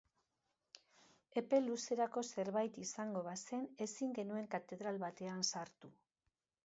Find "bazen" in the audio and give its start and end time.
3.29-3.69